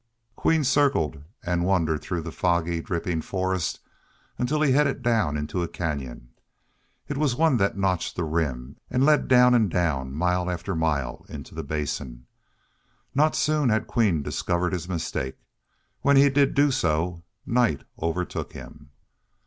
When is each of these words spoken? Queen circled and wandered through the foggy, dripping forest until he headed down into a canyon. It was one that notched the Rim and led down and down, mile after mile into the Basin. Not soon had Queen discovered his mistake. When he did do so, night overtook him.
Queen 0.35 0.63
circled 0.63 1.23
and 1.43 1.63
wandered 1.63 2.01
through 2.01 2.21
the 2.21 2.31
foggy, 2.31 2.81
dripping 2.81 3.21
forest 3.21 3.81
until 4.39 4.59
he 4.59 4.71
headed 4.71 5.03
down 5.03 5.37
into 5.37 5.61
a 5.61 5.67
canyon. 5.67 6.29
It 7.07 7.17
was 7.19 7.35
one 7.35 7.57
that 7.57 7.77
notched 7.77 8.15
the 8.15 8.23
Rim 8.23 8.77
and 8.89 9.05
led 9.05 9.27
down 9.27 9.53
and 9.53 9.69
down, 9.69 10.15
mile 10.15 10.49
after 10.49 10.73
mile 10.73 11.23
into 11.29 11.53
the 11.53 11.61
Basin. 11.61 12.25
Not 13.13 13.35
soon 13.35 13.69
had 13.69 13.85
Queen 13.85 14.23
discovered 14.23 14.73
his 14.73 14.89
mistake. 14.89 15.37
When 16.01 16.17
he 16.17 16.29
did 16.31 16.55
do 16.55 16.71
so, 16.71 17.23
night 17.45 17.83
overtook 18.01 18.53
him. 18.53 18.89